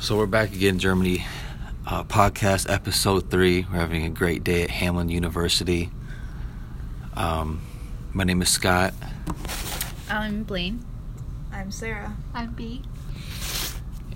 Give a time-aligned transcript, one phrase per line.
[0.00, 1.26] So we're back again, Germany.
[1.86, 3.66] Uh, podcast episode three.
[3.70, 5.90] We're having a great day at Hamline University.
[7.12, 7.60] Um,
[8.14, 8.94] my name is Scott.
[10.08, 10.82] I'm Blaine.
[11.52, 12.16] I'm Sarah.
[12.32, 12.80] I'm B.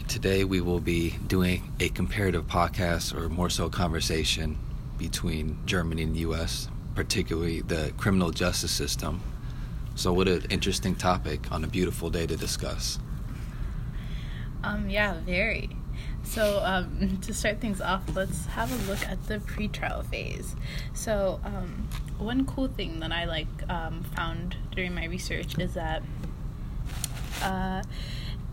[0.08, 4.56] Today we will be doing a comparative podcast, or more so, conversation
[4.96, 9.20] between Germany and the U.S., particularly the criminal justice system.
[9.96, 12.98] So, what an interesting topic on a beautiful day to discuss.
[14.64, 15.70] Um, yeah, very.
[16.22, 20.56] So, um, to start things off, let's have a look at the pretrial phase.
[20.94, 21.88] So, um,
[22.18, 26.02] one cool thing that I like um, found during my research is that
[27.42, 27.82] uh,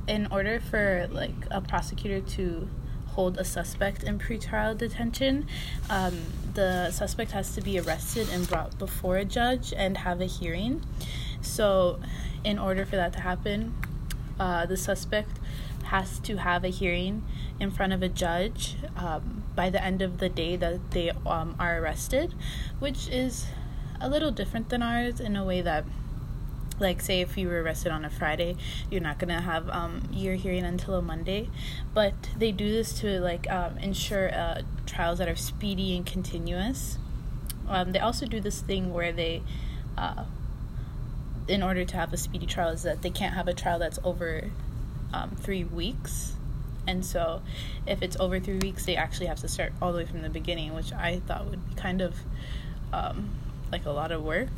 [0.07, 2.67] in order for like a prosecutor to
[3.11, 5.47] hold a suspect in pretrial detention,
[5.89, 6.19] um,
[6.53, 10.83] the suspect has to be arrested and brought before a judge and have a hearing.
[11.41, 11.99] So,
[12.43, 13.73] in order for that to happen,
[14.39, 15.37] uh, the suspect
[15.91, 17.21] has to have a hearing
[17.59, 21.53] in front of a judge um, by the end of the day that they um,
[21.59, 22.33] are arrested,
[22.79, 23.47] which is
[23.99, 25.83] a little different than ours in a way that
[26.79, 28.55] like say if you were arrested on a friday
[28.89, 31.49] you're not going to have um, your hearing until a monday.
[31.93, 36.97] But they do this to like um, ensure uh, trials that are speedy and continuous.
[37.67, 39.43] Um, they also do this thing where they
[39.97, 40.23] uh,
[41.47, 43.99] in order to have a speedy trial is that they can't have a trial that's
[44.03, 44.49] over
[45.13, 46.33] um, three weeks
[46.87, 47.41] and so
[47.85, 50.29] if it's over three weeks they actually have to start all the way from the
[50.29, 52.15] beginning which i thought would be kind of
[52.93, 53.29] um,
[53.71, 54.49] like a lot of work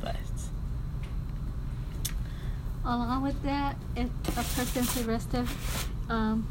[0.00, 0.16] but
[2.84, 5.46] Along with that, if a person's arrested,
[6.08, 6.48] um,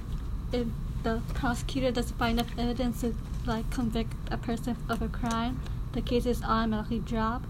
[0.53, 0.65] if
[1.03, 3.13] the prosecutor doesn't find enough evidence to
[3.45, 5.59] like convict a person of a crime,
[5.91, 7.47] the case is automatically dropped.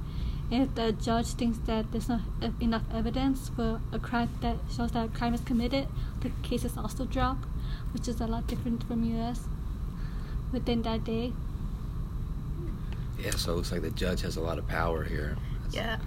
[0.51, 2.21] And if the judge thinks that there's not
[2.59, 5.87] enough evidence for a crime that shows that a crime is committed,
[6.19, 7.45] the case is also dropped,
[7.93, 9.47] which is a lot different from U.S.
[10.51, 11.31] within that day.
[13.17, 15.37] Yeah, so it looks like the judge has a lot of power here.
[15.71, 15.97] yeah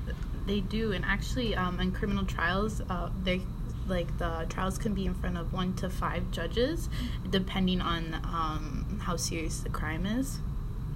[0.46, 3.40] they do and actually um, in criminal trials uh, they
[3.86, 6.88] like the trials can be in front of one to five judges
[7.30, 10.38] depending on um, how serious the crime is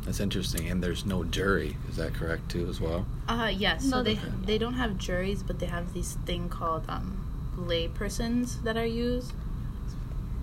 [0.09, 0.71] That's interesting.
[0.71, 1.77] And there's no jury.
[1.91, 3.05] Is that correct too, as well?
[3.29, 6.49] uh yes so No, they they- they don't have juries but they have this thing
[6.49, 7.07] called um,
[7.59, 9.33] lay persons that are used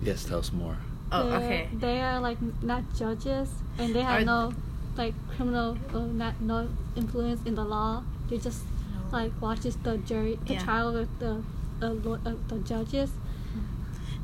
[0.00, 0.76] Yes, tell us more.
[1.10, 4.54] oh They're- okay They are like not judges, and they have Are- no
[4.96, 8.04] like criminal or not no influence in the law.
[8.30, 8.62] They just
[9.10, 10.62] like watches the jury, the Yeah.
[10.64, 11.42] trial with the
[11.82, 13.10] uh, lo- uh, the judges.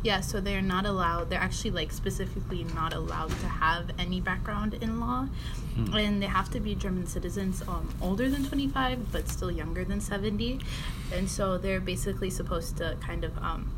[0.03, 1.31] Yeah, so they're not allowed.
[1.31, 5.29] They're actually like specifically not allowed to have any background in law,
[5.77, 5.95] Hmm.
[5.97, 9.85] and they have to be German citizens, um, older than twenty five, but still younger
[9.85, 10.59] than seventy,
[11.13, 13.71] and so they're basically supposed to kind of um,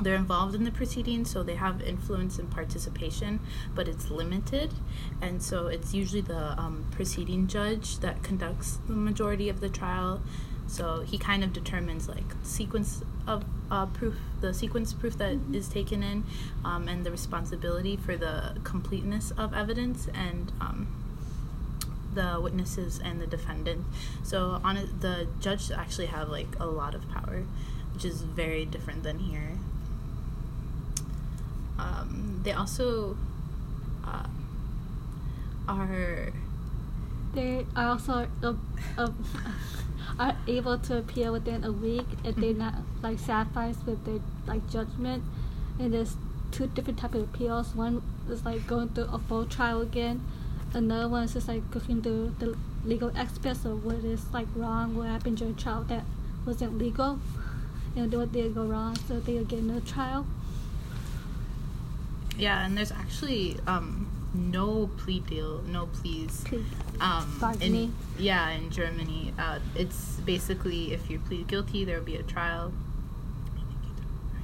[0.00, 3.38] they're involved in the proceedings, so they have influence and participation,
[3.74, 4.72] but it's limited,
[5.20, 10.22] and so it's usually the um, proceeding judge that conducts the majority of the trial.
[10.72, 15.68] So he kind of determines like sequence of uh, proof, the sequence proof that is
[15.68, 16.24] taken in,
[16.64, 20.88] um, and the responsibility for the completeness of evidence and um,
[22.14, 23.84] the witnesses and the defendant.
[24.22, 27.44] So on it, the judge actually have like a lot of power,
[27.92, 29.58] which is very different than here.
[31.78, 33.18] Um, they also
[34.06, 34.26] uh,
[35.68, 36.32] are
[37.34, 38.54] They are also uh,
[38.96, 39.08] uh,
[40.18, 44.68] are able to appeal within a week if they're not like satisfied with their like
[44.70, 45.24] judgment.
[45.78, 46.16] And there's
[46.50, 47.74] two different type of appeals.
[47.74, 50.22] One is like going through a full trial again.
[50.74, 54.96] Another one is just like going through the legal aspects of what is like wrong,
[54.96, 56.04] what happened during trial that
[56.46, 57.18] wasn't legal,
[57.94, 60.26] and what did go wrong, so they'll get another trial.
[62.36, 66.42] yeah, and there's actually um, no plea deal, no pleas.
[66.44, 66.64] Plea.
[67.00, 72.16] Um, in, yeah, in Germany, uh, it's basically if you plead guilty, there will be
[72.16, 72.72] a trial.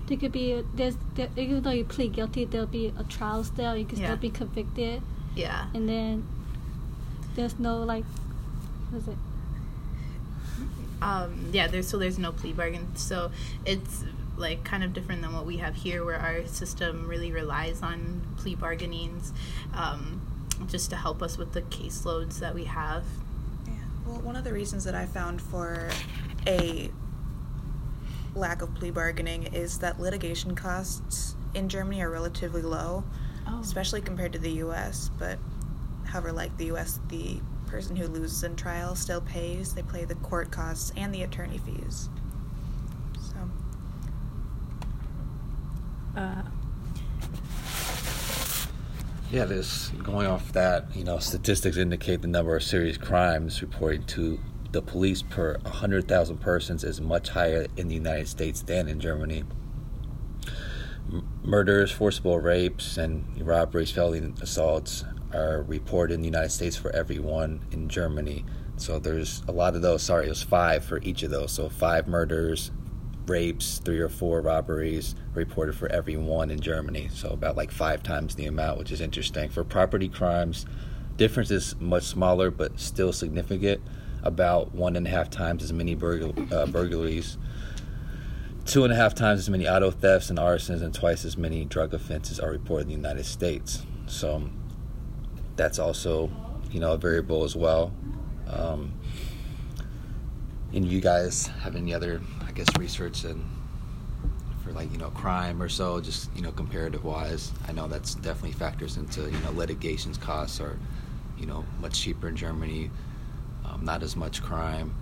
[0.06, 3.76] There could be there's there, even though you plead guilty, there'll be a trial still.
[3.76, 4.06] You can Yeah.
[4.06, 5.02] still be convicted,
[5.34, 6.26] Yeah, and then
[7.34, 8.04] there's no like,
[8.90, 9.16] what is it?
[11.02, 11.68] um, yeah.
[11.68, 12.96] There's so there's no plea bargain.
[12.96, 13.30] So
[13.66, 14.04] it's
[14.38, 18.22] like kind of different than what we have here, where our system really relies on
[18.36, 19.32] plea bargainings,
[19.74, 20.20] um,
[20.68, 23.04] just to help us with the caseloads that we have.
[23.66, 23.72] Yeah.
[24.06, 25.88] Well, one of the reasons that I found for
[26.46, 26.90] a
[28.34, 33.04] lack of plea bargaining is that litigation costs in Germany are relatively low,
[33.46, 33.60] Oh.
[33.60, 35.10] especially compared to the U.S.
[35.18, 35.38] But
[36.04, 39.74] however, like the U.S., the person who loses in trial still pays.
[39.74, 42.08] They pay the court costs and the attorney fees.
[43.20, 43.36] So
[46.18, 46.42] Uh,
[49.30, 54.08] Yeah, this going off that, you know, statistics indicate the number of serious crimes reported
[54.08, 54.40] to
[54.72, 59.44] the police per 100,000 persons is much higher in the United States than in Germany.
[61.44, 65.04] Murders, forcible rapes, and robberies, felony assaults
[65.34, 68.46] are reported in the United States for every one in Germany.
[68.78, 70.02] So there's a lot of those.
[70.02, 71.52] Sorry, it was five for each of those.
[71.52, 72.70] So five murders,
[73.28, 77.08] rapes, three or four robberies reported for every one in Germany.
[77.12, 79.50] So about like five times the amount, which is interesting.
[79.50, 80.66] For property crimes,
[81.16, 83.80] difference is much smaller but still significant.
[84.22, 87.38] About one and a half times as many burgl- uh, burglaries,
[88.66, 91.64] two and a half times as many auto thefts and arsons, and twice as many
[91.64, 93.86] drug offenses are reported in the United States.
[94.06, 94.50] So
[95.54, 96.30] that's also,
[96.70, 97.92] you know, a variable as well.
[98.48, 98.92] Um,
[100.72, 102.20] and you guys have any other,
[102.58, 103.44] guess, research and
[104.64, 107.52] for like you know crime or so, just you know comparative wise?
[107.66, 110.76] I know that's definitely factors into you know litigations costs are,
[111.38, 112.90] you know, much cheaper in Germany,
[113.64, 114.94] um, not as much crime.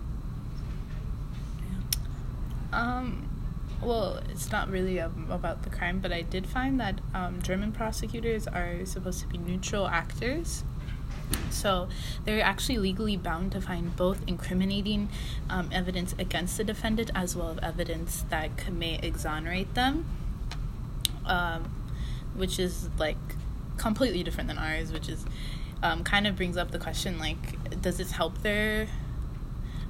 [2.72, 3.28] Um,
[3.82, 7.72] well, it's not really um, about the crime, but I did find that um, German
[7.72, 10.64] prosecutors are supposed to be neutral actors.
[11.50, 11.88] So
[12.25, 15.08] they're actually legally bound to find both incriminating
[15.49, 20.06] um, evidence against the defendant as well as evidence that could, may exonerate them,
[21.25, 21.64] um,
[22.34, 23.17] which is like
[23.76, 25.25] completely different than ours, which is
[25.82, 28.87] um, kind of brings up the question like, does this help their,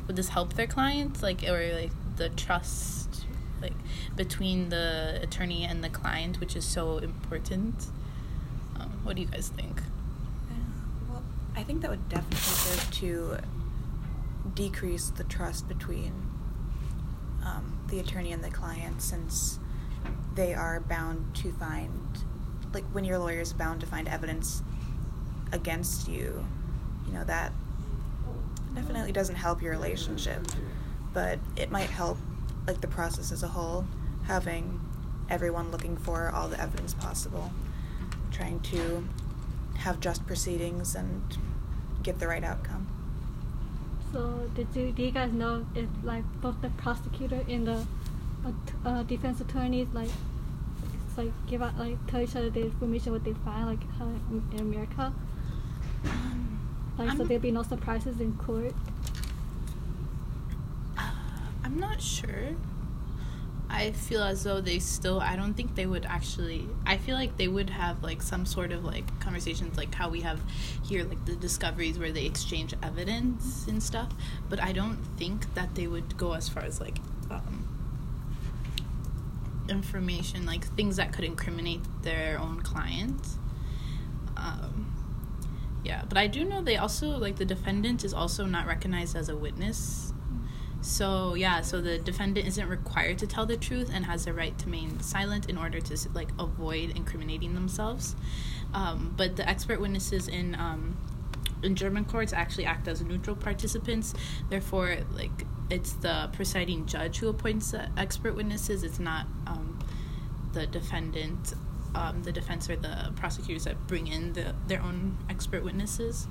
[0.07, 3.25] would this help their clients, like, or like the trust,
[3.61, 3.75] like
[4.15, 7.87] between the attorney and the client, which is so important.
[8.79, 9.83] Um, what do you guys think?
[11.57, 13.39] I think that would definitely serve to
[14.55, 16.13] decrease the trust between
[17.45, 19.59] um, the attorney and the client since
[20.35, 22.19] they are bound to find,
[22.75, 24.63] like, when your lawyer is bound to find evidence
[25.51, 26.45] against you,
[27.07, 27.53] you know, that
[28.75, 30.47] definitely doesn't help your relationship,
[31.15, 32.19] but it might help,
[32.67, 33.87] like, the process as a whole,
[34.25, 34.79] having
[35.31, 37.51] everyone looking for all the evidence possible,
[38.31, 39.03] trying to
[39.79, 41.23] have just proceedings and
[42.03, 42.87] get the right outcome.
[44.13, 47.87] So did you do you guys know if like both the prosecutor and the
[48.47, 48.53] uh,
[48.89, 50.09] uh, defense attorneys like
[51.09, 54.07] it's like give out like tell each other the information what they find like how
[54.31, 55.13] in, America?
[56.99, 58.75] Like so I'm- there'd be no surprises in court.
[61.65, 62.55] I'm not sure.
[63.69, 67.37] I feel as though they still I don't think they would actually I feel like
[67.37, 70.41] they would have like some sort of like conversations like how we have
[70.85, 74.13] here like the discoveries where they exchange evidence and stuff,
[74.49, 76.99] but I don't think that they would go as far as like
[77.31, 77.65] um
[79.69, 83.39] information like things that could incriminate their own clients.
[84.37, 84.93] Um
[85.85, 89.29] yeah, but I do know they also like the defendant is also not recognized as
[89.29, 90.13] a witness
[90.87, 94.57] so yeah, so the defendant isn't required to tell the truth and has the right
[94.57, 98.15] to remain silent in order to like avoid incriminating themselves.
[98.73, 100.97] Um, but the expert witnesses in um,
[101.65, 104.15] in German courts actually act as neutral participants.
[104.49, 108.85] Therefore, like it's the presiding judge who appoints the expert witnesses.
[108.85, 109.81] It's not um,
[110.53, 111.55] the defendant,
[111.97, 116.29] um, the defense or the prosecutors that bring in the, their own expert witnesses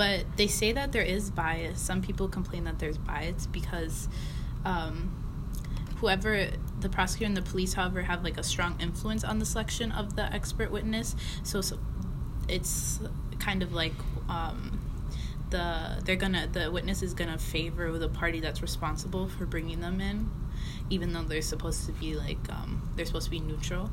[0.00, 1.78] but they say that there is bias.
[1.78, 4.08] Some people complain that there's bias because
[4.64, 5.14] um,
[5.98, 6.46] whoever
[6.80, 10.16] the prosecutor and the police, however, have like a strong influence on the selection of
[10.16, 11.14] the expert witness.
[11.42, 11.78] So, so
[12.48, 12.98] it's
[13.40, 13.92] kind of like
[14.30, 14.80] um,
[15.50, 20.00] the they're gonna the witness is gonna favor the party that's responsible for bringing them
[20.00, 20.30] in,
[20.88, 23.90] even though they're supposed to be like um, they're supposed to be neutral.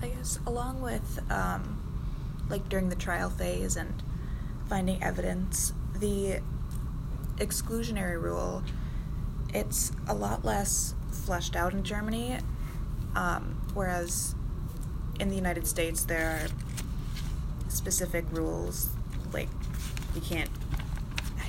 [0.00, 1.87] I guess along with um,
[2.48, 4.02] like during the trial phase and
[4.68, 6.40] finding evidence, the
[7.36, 8.62] exclusionary rule,
[9.54, 12.38] it's a lot less fleshed out in Germany,
[13.16, 14.34] um, whereas
[15.20, 18.88] in the United States there are specific rules,
[19.32, 19.48] like
[20.14, 20.50] you can't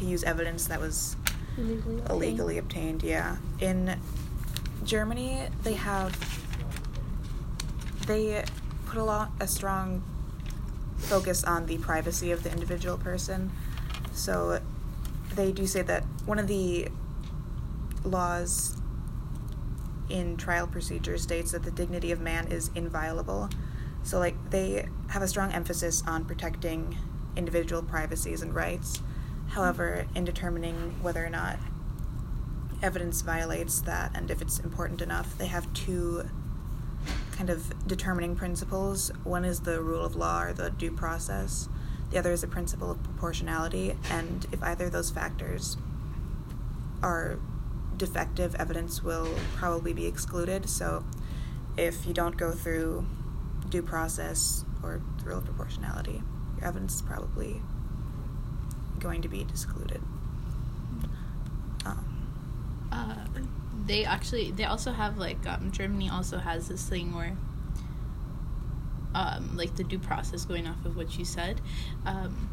[0.02, 1.16] use evidence that was
[1.58, 2.10] Illegally obtained.
[2.10, 3.04] illegally obtained.
[3.04, 4.00] Yeah, in
[4.86, 6.16] Germany they have
[8.08, 8.44] they
[8.86, 10.02] put a lot a strong
[11.00, 13.52] focus on the privacy of the individual person.
[14.14, 14.62] So
[15.34, 16.90] they do say that one of the
[18.04, 18.78] laws
[20.10, 23.50] in trial procedure states that the dignity of man is inviolable.
[24.04, 26.98] So like they have a strong emphasis on protecting
[27.36, 29.02] individual privacies and rights.
[29.50, 31.60] However, in determining whether or not
[32.82, 36.24] evidence violates that and if it's important enough, they have two
[37.40, 39.14] kind of determining principles.
[39.24, 41.70] One is the rule of law or the due process.
[42.12, 43.96] The other is the principle of proportionality.
[44.12, 45.78] And if either of those factors
[47.02, 47.40] are
[47.96, 50.70] defective, evidence will probably be excluded.
[50.70, 51.06] So
[51.78, 53.06] if you don't go through
[53.70, 56.22] due process or the rule of proportionality,
[56.58, 57.62] your evidence is probably
[59.00, 60.02] going to be excluded.
[61.86, 62.06] Um,
[62.92, 63.16] Uh,
[63.90, 67.36] they actually they also have like um, Germany also has this thing where
[69.16, 71.60] um, like the due process going off of what you said
[72.06, 72.50] um,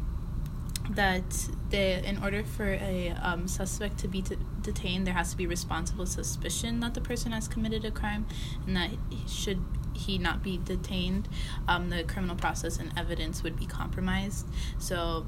[0.89, 5.37] that they in order for a um, suspect to be t- detained there has to
[5.37, 8.25] be responsible suspicion that the person has committed a crime
[8.65, 9.63] and that he should
[9.93, 11.27] he not be detained
[11.67, 14.47] um, the criminal process and evidence would be compromised.
[14.79, 15.25] So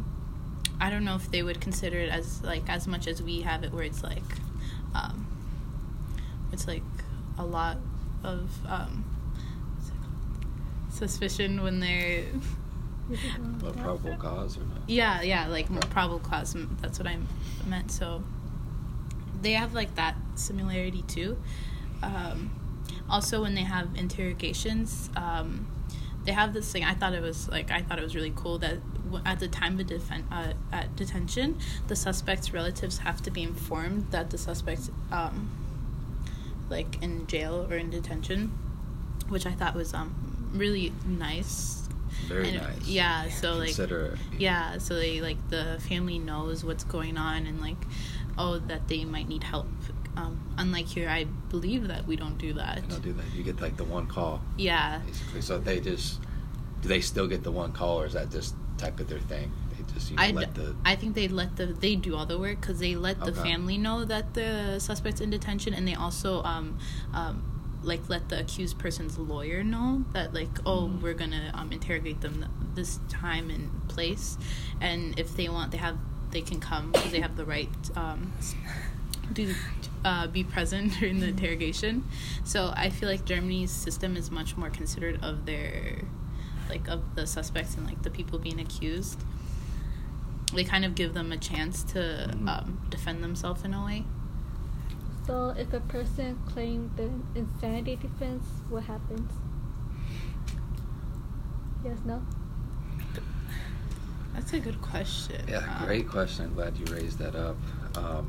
[0.79, 3.63] I don't know if they would consider it as like as much as we have
[3.63, 4.23] it where it's like
[4.95, 5.38] um,
[6.51, 6.83] it's like
[7.37, 7.77] a lot
[8.23, 9.03] of um,
[9.75, 10.93] what's it called?
[10.93, 12.25] suspicion when they're
[13.77, 14.77] probable cause or not?
[14.87, 15.87] yeah yeah like Okay.
[15.89, 17.17] probable cause that's what I
[17.67, 18.23] meant so
[19.41, 21.37] they have like that similarity too
[22.03, 22.51] um,
[23.09, 25.67] also when they have interrogations um,
[26.25, 28.57] they have this thing i thought it was like i thought it was really cool
[28.59, 28.77] that
[29.25, 34.05] at the time of defen- uh, at detention the suspect's relatives have to be informed
[34.11, 35.49] that the suspect's um,
[36.69, 38.51] like in jail or in detention
[39.29, 40.13] which i thought was um,
[40.53, 41.87] really nice
[42.27, 42.87] Very And- nice.
[42.87, 43.75] yeah so like
[44.37, 47.77] yeah so they like the family knows what's going on and like
[48.37, 49.67] oh that they might need help
[50.17, 53.25] um, unlike here i believe that we don't do that You don't do that.
[53.35, 55.41] You get like the one call, yeah basically.
[55.41, 56.19] So they just
[56.81, 59.51] do they still get the one call, or is that just type of their thing?
[59.93, 62.37] Just you know, I, let the I think they let the they do all the
[62.39, 63.41] work because they let the Okay.
[63.43, 66.77] family know that the suspect's in detention and they also um,
[67.13, 67.43] um,
[67.83, 71.01] like let the accused person's lawyer know that like oh Mhm.
[71.01, 74.37] we're gonna um, interrogate them this time and place
[74.81, 75.97] and if they want they have
[76.31, 78.31] they can come because they have the right um,
[79.33, 79.53] to
[80.05, 82.03] uh, be present during the interrogation
[82.43, 86.01] so I feel like Germany's system is much more considerate of their
[86.69, 89.19] like of the suspects and like the people being accused
[90.53, 91.99] they kind of give them a chance to
[92.35, 92.47] Mhm.
[92.49, 94.05] um, defend themselves in a way.
[95.25, 99.31] So if a person claimed the insanity defense, what happens?
[101.83, 102.21] Yes, no?
[104.33, 105.41] That's a good question.
[105.47, 106.45] yeah, Um, great question.
[106.45, 107.57] I'm glad you raised that up.
[107.95, 108.27] Um,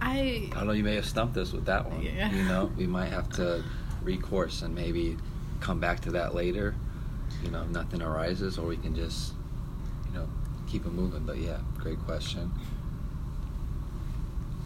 [0.00, 0.72] I I don't know.
[0.72, 2.00] You may have stumped us with that one.
[2.02, 2.30] Yeah.
[2.30, 3.64] You know, we might have to
[4.02, 5.16] recourse and maybe
[5.60, 6.74] come back to that later.
[7.42, 9.32] You know, nothing arises, or we can just,
[10.06, 10.28] you know,
[10.66, 11.24] keep it moving.
[11.24, 12.50] But yeah, great question.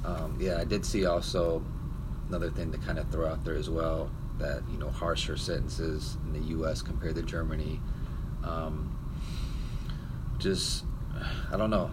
[0.05, 1.63] Um, yeah, I did see also
[2.29, 6.17] another thing to kind of throw out there as well that you know harsher sentences
[6.25, 6.83] in the U.S.
[6.83, 7.81] compared to Germany.
[8.43, 8.99] Um,
[10.39, 10.85] just
[11.53, 11.91] I don't know,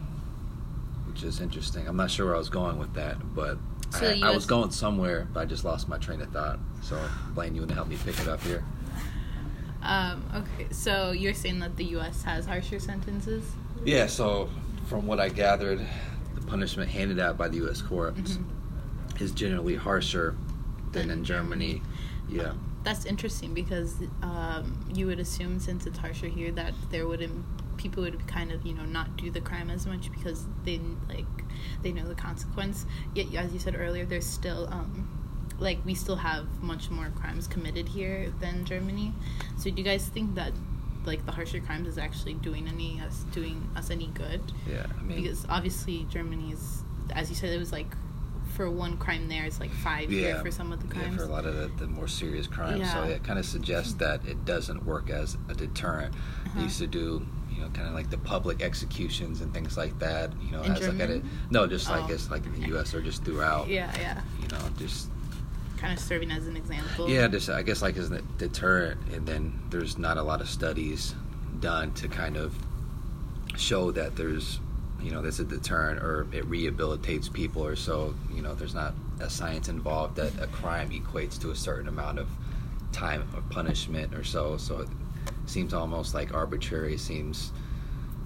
[1.07, 1.87] which is interesting.
[1.87, 3.57] I'm not sure where I was going with that, but
[3.91, 6.57] So I, I was going somewhere, but I just lost my train of thought.
[6.81, 6.99] So
[7.35, 8.63] Blaine, you want to help me pick it up here?
[9.81, 12.23] Um, okay, so you're saying that the U.S.
[12.23, 13.43] has harsher sentences?
[13.85, 14.07] Yeah.
[14.07, 14.49] So
[14.87, 15.79] from what I gathered,
[16.35, 17.81] the punishment handed out by the U.S.
[17.81, 19.21] courts Mhm.
[19.21, 20.35] is generally harsher
[20.91, 21.81] than Than in Germany.
[22.27, 22.53] Yeah.
[22.83, 27.45] That's interesting because um, you would assume since it's harsher here that there wouldn't
[27.77, 31.25] people would kind of you know not do the crime as much because they like
[31.83, 32.85] they know the consequence.
[33.15, 35.07] Yet as you said earlier, there's still um,
[35.59, 39.13] like we still have much more crimes committed here than Germany.
[39.57, 40.53] So do you guys think that
[41.05, 44.41] like the harsher crimes is actually doing any us doing us any good?
[44.69, 44.85] Yeah.
[44.97, 47.87] I mean, because obviously Germany's as you said it was like
[48.55, 51.17] for one crime there it's like five here for some of the yeah, crimes.
[51.17, 52.91] for a lot of the, the more serious crimes.
[52.91, 56.13] So it kind of suggests that it doesn't work as a deterrent.
[56.13, 56.61] They Uh-huh.
[56.63, 60.31] used to do, you know, kind of like the public executions and things like that.
[60.41, 61.23] You know, In as like at it.
[61.51, 62.13] No, just like Oh.
[62.13, 62.93] it's like in the U.S.
[62.93, 63.67] or just throughout.
[63.67, 64.21] Yeah, yeah.
[64.41, 65.09] You know, just
[65.79, 67.09] Kind of serving as an example.
[67.09, 70.49] Yeah, just I guess like as a deterrent, and then there's not a lot of
[70.49, 71.15] studies
[71.61, 72.53] done to kind of
[73.55, 74.59] show that there's,
[75.01, 78.13] you know, there's a deterrent or it rehabilitates people or so.
[78.33, 82.19] You know, there's not a science involved that a crime equates to a certain amount
[82.19, 82.27] of
[82.91, 84.57] time of punishment or so.
[84.57, 84.89] So it
[85.45, 86.97] seems almost like arbitrary.
[86.97, 87.53] Seems,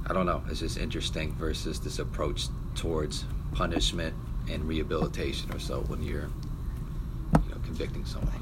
[0.08, 0.44] I don't know.
[0.50, 4.16] It's just interesting versus this approach towards punishment
[4.50, 6.30] and rehabilitation or so when you're,
[7.64, 8.34] convicting someone.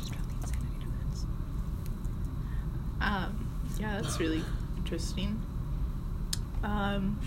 [3.02, 3.48] Um,
[3.80, 4.44] yeah, that's really
[4.78, 5.42] interesting.
[6.64, 7.20] Um,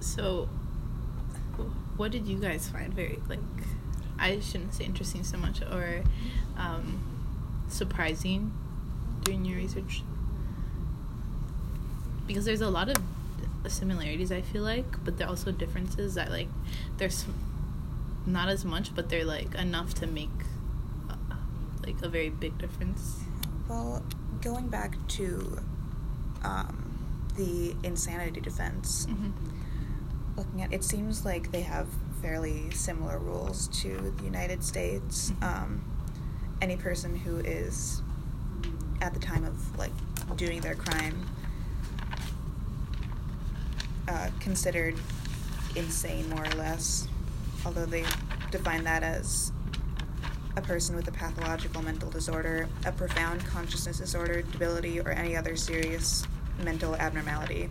[0.00, 0.48] so,
[1.96, 3.40] what did you guys find very like
[4.18, 6.02] I shouldn't say interesting so much or
[6.56, 7.00] um,
[7.68, 8.52] surprising
[9.22, 10.02] during your research?
[12.26, 12.96] Because there's a lot of
[13.66, 16.48] similarities I feel like, but there are also differences that like
[16.96, 17.26] there's
[18.28, 20.30] not as much, but they're like enough to make
[21.10, 21.14] uh,
[21.84, 23.20] like a very big difference.
[23.68, 24.02] Well,
[24.42, 25.58] going back to
[26.44, 26.98] um,
[27.36, 29.30] the insanity defense, hmm
[30.36, 31.88] looking at it seems like they have
[32.22, 35.32] fairly similar rules to the United States.
[35.32, 35.42] Mhm.
[35.42, 35.84] Um,
[36.62, 38.02] any person who is
[39.00, 39.90] at the time of like
[40.36, 41.26] doing their crime
[44.08, 44.94] uh, considered
[45.76, 47.08] insane more or less,
[47.64, 48.04] although they
[48.50, 49.52] define that as
[50.56, 55.56] a person with a pathological mental disorder, a profound consciousness disorder, debility, or any other
[55.56, 56.26] serious
[56.62, 57.70] mental abnormality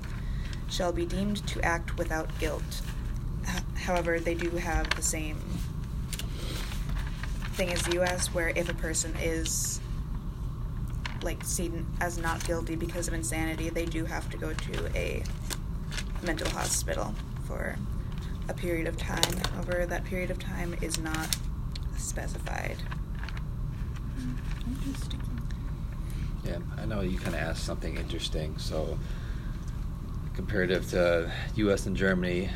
[0.70, 2.82] shall be deemed to act without guilt.
[3.76, 5.38] However, they do have the same
[7.54, 9.80] thing as the US, where if a person is
[11.24, 15.24] like seen as not guilty because of insanity, they do have to go to a
[16.24, 17.14] mental hospital
[17.46, 17.76] for
[18.50, 19.38] a period of time.
[19.54, 21.36] However, that period of time is not
[21.98, 22.78] specified.
[24.68, 25.22] Interesting.
[26.46, 28.58] Yeah, I know you kind of asked something interesting.
[28.58, 28.98] So,
[30.34, 31.86] comparative to U.S.
[31.88, 32.50] and Germany,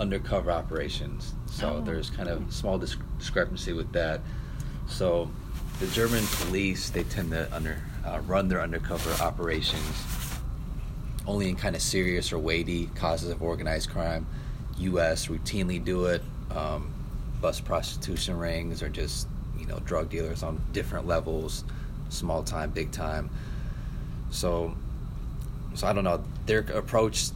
[0.00, 1.34] undercover operations.
[1.46, 1.80] So Oh.
[1.80, 4.20] there's kind of small dis- discrepancy with that.
[4.88, 5.30] So,
[5.78, 10.04] the German police they tend to under uh, run their undercover operations
[11.26, 14.26] only in kind of serious or weighty causes of organized crime.
[14.78, 15.26] U.S.
[15.26, 16.22] routinely do it.
[16.50, 16.92] Um,
[17.40, 19.28] bus prostitution rings or just
[19.58, 21.64] you know drug dealers on different levels,
[22.08, 23.30] small time, big time.
[24.30, 24.74] So,
[25.74, 26.24] so I don't know.
[26.46, 27.30] Their approach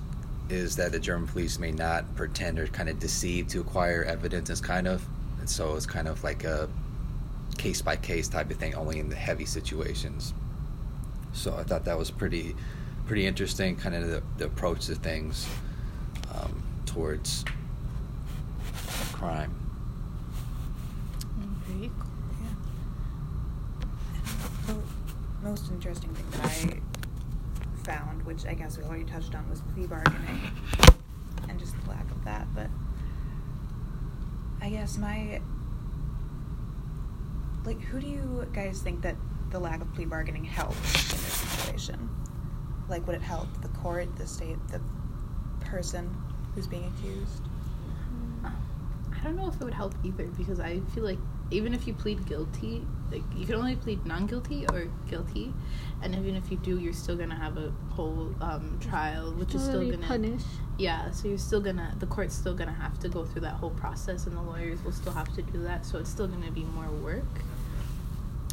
[0.48, 4.50] is that the German police may not pretend or kind of deceive to acquire evidence.
[4.50, 5.04] It's kind of,
[5.40, 6.68] and so it's kind of like a
[7.58, 10.32] case by case type of thing, only in the heavy situations.
[11.32, 12.56] So I thought that was pretty,
[13.06, 13.76] pretty interesting.
[13.76, 15.46] Kind of the, the approach to things
[16.88, 17.44] towards
[19.12, 19.54] crime.
[21.66, 22.10] Very cool.
[24.66, 24.74] Yeah.
[24.74, 26.80] The most interesting thing that I
[27.84, 30.40] found, which I guess we already touched on, was plea bargaining
[31.48, 32.46] and just the lack of that.
[32.54, 32.70] But
[34.62, 35.40] I guess my
[37.64, 39.16] like, who do you guys think that
[39.50, 42.08] the lack of plea bargaining helps in this situation?
[42.88, 44.80] Like, would it help the court, the state, the
[45.60, 46.16] person
[46.54, 47.42] who's being accused?
[48.44, 51.18] I don't know if it would help either because I feel like
[51.50, 55.52] even if you plead guilty, like you can only plead non-guilty or guilty,
[56.02, 59.64] and even if you do, you're still gonna have a whole um, trial, which is
[59.64, 60.42] still gonna punish.
[60.78, 61.10] yeah.
[61.10, 64.26] So you're still gonna the court's still gonna have to go through that whole process,
[64.26, 65.84] and the lawyers will still have to do that.
[65.86, 67.24] So it's still gonna be more work.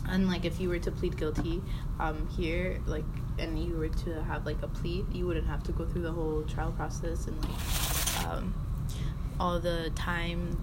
[0.08, 1.62] Unlike if you were to plead guilty
[2.00, 3.06] um, here, like,
[3.40, 6.12] and you were to have like a plea, you wouldn't have to go through the
[6.12, 8.54] whole trial process and like um,
[9.40, 10.58] all the time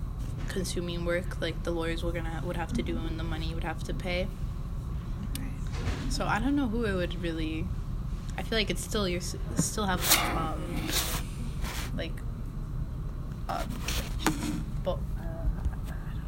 [0.48, 3.54] consuming work like the lawyers were gonna would have to do and the money you
[3.54, 4.26] would have to pay.
[6.10, 7.66] So I don't know who it would really.
[8.36, 10.00] I feel like it's still you're still have
[10.36, 10.88] um
[11.96, 12.12] like
[13.48, 13.68] um
[14.84, 16.22] but uh, I don't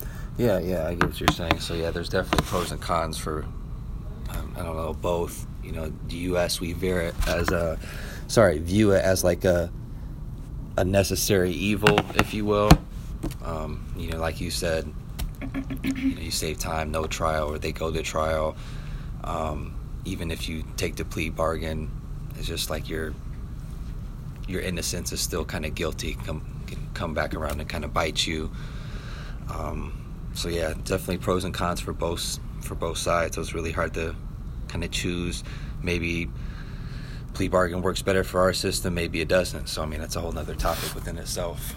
[0.00, 0.06] know.
[0.40, 1.60] Yeah, yeah, I get what you're saying.
[1.60, 3.44] So yeah, there's definitely pros and cons for
[4.30, 5.46] um, I don't know both.
[5.62, 6.62] You know, the U.S.
[6.62, 7.78] we view it as a
[8.26, 9.70] sorry view it as like a
[10.78, 12.70] a necessary evil, if you will.
[13.44, 14.90] Um, you know, like you said,
[15.84, 18.56] you know, you save time, no trial, or they go to trial.
[19.22, 21.90] Um, even if you take the plea bargain,
[22.36, 23.12] it's just like your
[24.48, 26.14] your innocence is still kind of guilty.
[26.24, 28.50] Come can come back around and kind of bite you.
[29.52, 29.99] Um,
[30.34, 33.36] so yeah, definitely pros and cons for both for both sides.
[33.36, 34.14] So it's really hard to
[34.68, 35.42] kind of choose.
[35.82, 36.30] Maybe
[37.34, 38.94] plea bargain works better for our system.
[38.94, 39.68] Maybe it doesn't.
[39.68, 41.74] So I mean, that's a whole other topic within itself.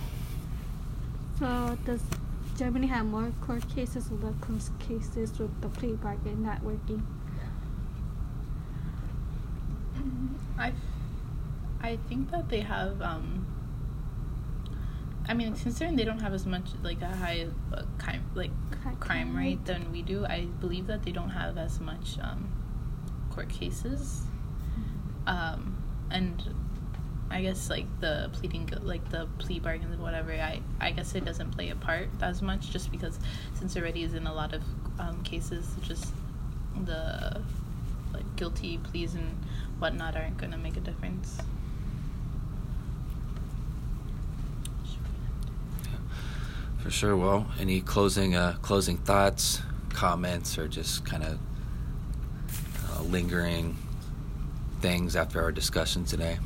[1.40, 2.02] So does
[2.58, 7.06] Germany have more court cases or less cases with the plea bargain not working?
[10.58, 10.74] I
[11.82, 13.46] I think that they have um
[15.28, 18.52] I mean considering they don't have as much like a high uh, crime like
[18.84, 19.64] High crime rate.
[19.66, 22.50] than we do I believe that they don't have as much um
[23.32, 24.24] court cases
[25.28, 25.78] um
[26.12, 26.44] and
[27.32, 31.26] I guess like the pleading like the plea bargains and whatever I I guess it
[31.26, 33.18] doesn't play a part as much just because
[33.56, 34.62] since already is in a lot of
[35.00, 36.14] um, cases just
[36.86, 37.42] the
[38.14, 39.36] like guilty pleas and
[39.80, 41.40] whatnot aren't gonna make a difference.
[46.84, 47.16] For sure.
[47.16, 49.62] Well, any closing uh, closing thoughts,
[49.94, 51.40] comments, or just kind of
[52.90, 53.78] uh, lingering
[54.82, 56.40] things after our discussion today?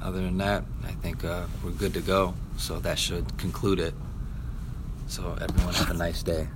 [0.00, 2.34] Other than that, I think uh, we're good to go.
[2.56, 3.94] So that should conclude it.
[5.08, 6.46] So everyone have a nice day.